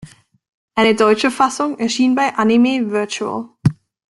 [0.73, 3.49] Eine deutsche Fassung erschien bei Anime-Virtual.